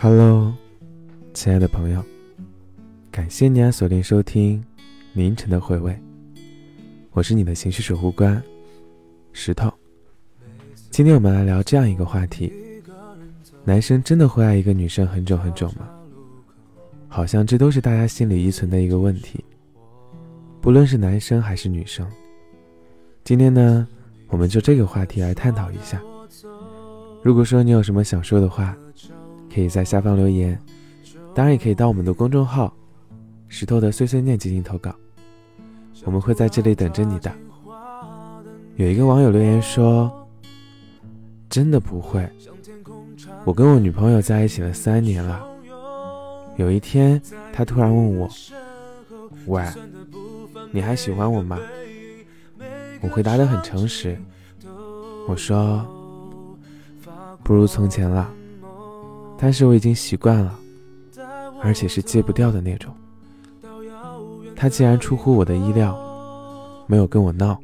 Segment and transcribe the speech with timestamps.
[0.00, 0.54] Hello，
[1.34, 2.00] 亲爱的朋友，
[3.10, 4.64] 感谢你啊锁定收听
[5.12, 6.00] 凌晨的回味，
[7.10, 8.40] 我是你的情绪守护官
[9.32, 9.68] 石头。
[10.88, 12.52] 今天我们来聊这样一个话题：
[13.64, 15.88] 男生真的会爱一个女生很久很久吗？
[17.08, 19.44] 好像这都是大家心里依存的一个问题，
[20.60, 22.08] 不论是男生还是女生。
[23.24, 23.84] 今天呢，
[24.28, 26.00] 我们就这个话题来探讨一下。
[27.20, 28.78] 如果说你有什么想说的话，
[29.52, 30.58] 可以在下方留言，
[31.34, 32.72] 当然也可以到我们的公众号
[33.48, 34.94] “石头的碎碎念”进行投稿，
[36.04, 37.32] 我们会在这里等着你的。
[38.76, 40.28] 有一个网友留言说
[41.50, 42.28] ：“真的不会，
[43.44, 45.44] 我跟我女朋友在一起了三年了，
[46.56, 47.20] 有一天
[47.52, 48.28] 她突然问我，
[49.46, 49.64] 喂，
[50.70, 51.58] 你还喜欢我吗？”
[53.02, 54.16] 我回答的很诚实，
[55.28, 55.84] 我说
[57.42, 58.32] ：“不如从前了。”
[59.40, 60.58] 但是我已经习惯了，
[61.62, 62.92] 而且是戒不掉的那种。
[64.56, 65.96] 他竟然出乎我的意料，
[66.88, 67.56] 没有跟我闹。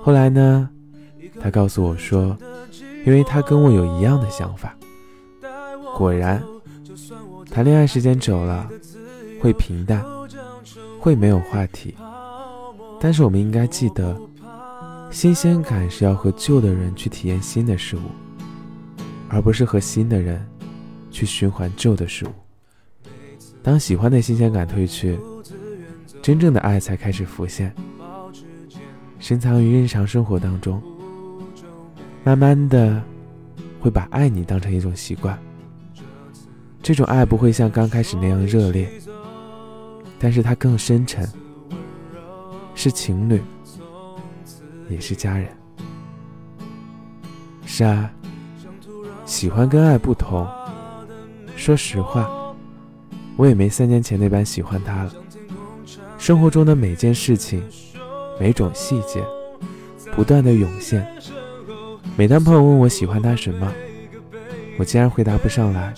[0.00, 0.68] 后来呢，
[1.40, 2.36] 他告诉我说，
[3.04, 4.76] 因为他跟我有一样的想法。
[5.96, 6.40] 果然，
[7.50, 8.68] 谈恋爱时间久了，
[9.40, 10.04] 会平淡，
[11.00, 11.94] 会没有话题。
[13.00, 14.16] 但是我们应该记得，
[15.10, 18.00] 新鲜感是要和旧的人去体验新的事物，
[19.28, 20.46] 而不是和新的人。
[21.12, 22.30] 去循环旧的事物。
[23.62, 25.16] 当喜欢的新鲜感褪去，
[26.20, 27.72] 真正的爱才开始浮现，
[29.20, 30.82] 深藏于日常生活当中。
[32.24, 33.00] 慢慢的，
[33.80, 35.38] 会把爱你当成一种习惯。
[36.82, 38.90] 这种爱不会像刚开始那样热烈，
[40.18, 41.28] 但是它更深沉，
[42.74, 43.40] 是情侣，
[44.88, 45.48] 也是家人。
[47.64, 48.10] 是啊，
[49.24, 50.48] 喜欢跟爱不同。
[51.56, 52.28] 说实话，
[53.36, 55.12] 我也没三年前那般喜欢他了。
[56.18, 57.62] 生活中的每件事情、
[58.38, 59.24] 每种细节，
[60.14, 61.06] 不断的涌现。
[62.16, 63.72] 每当朋友问我喜欢他什么，
[64.78, 65.94] 我竟然回答不上来。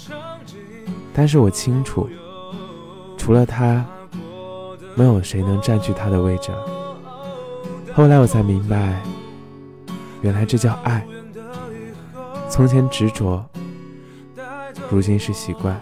[1.14, 2.08] 但是我清楚，
[3.16, 3.84] 除了他，
[4.94, 6.50] 没有谁能占据他的位置。
[7.94, 9.00] 后来我才明白，
[10.20, 11.06] 原来这叫爱。
[12.50, 13.44] 从前执着。
[14.90, 15.80] 如今是习惯，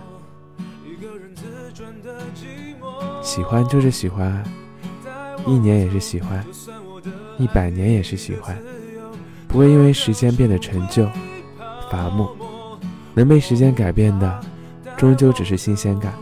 [3.22, 4.42] 喜欢就是喜欢，
[5.46, 6.44] 一年也是喜欢，
[7.38, 8.56] 一百年也是喜欢，
[9.48, 11.08] 不会因为时间变得陈旧、
[11.90, 12.28] 乏木。
[13.14, 14.40] 能被时间改变的，
[14.96, 16.14] 终究只是新鲜感，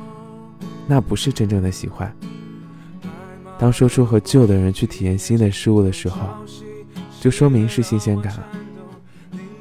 [0.89, 2.13] 那不是真正的喜欢。
[3.59, 6.19] 当说出和旧的人去体验新的事物的时候，
[7.21, 8.47] 就说明是新鲜感了。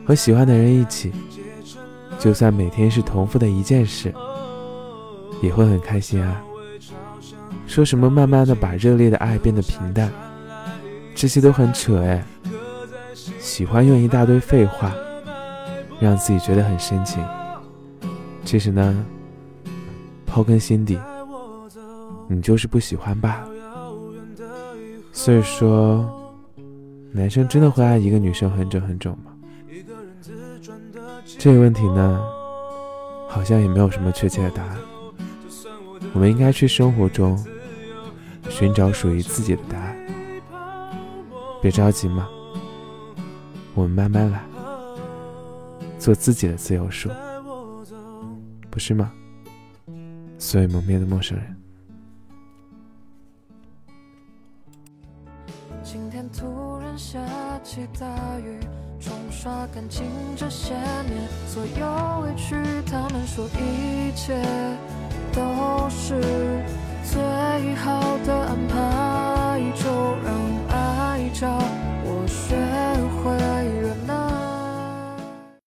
[0.06, 1.12] 和喜欢的人一起。
[2.20, 4.14] 就算每天是重复的一件事，
[5.42, 6.44] 也会很开心啊。
[7.66, 10.12] 说什么慢慢的把热烈的爱变得平淡，
[11.16, 12.24] 这些都很扯哎。
[13.40, 14.94] 喜欢用一大堆废话，
[16.00, 17.24] 让自己觉得很深情。
[18.44, 19.06] 其实呢，
[20.28, 21.00] 刨根心底，
[22.28, 23.48] 你就是不喜欢罢了。
[25.14, 26.34] 所以说，
[27.12, 29.32] 男生真的会爱一个女生很久很久吗？
[31.40, 32.22] 这个问题呢，
[33.30, 34.78] 好像也没有什么确切的答案。
[36.14, 37.42] 我们应该去生活中
[38.50, 39.98] 寻找属于自己的答案。
[41.62, 42.28] 别着急嘛，
[43.74, 44.44] 我们慢慢来，
[45.98, 47.10] 做自己的自由树，
[48.70, 49.10] 不是吗？
[50.38, 51.56] 所以蒙面的陌生人。
[55.82, 57.18] 今天突然下
[57.64, 58.60] 起大雨。
[59.02, 60.06] 冲刷干净
[60.36, 62.56] 这些年所有委屈
[62.86, 64.42] 他们说一切
[65.32, 66.20] 都是
[67.04, 68.89] 最好的安排。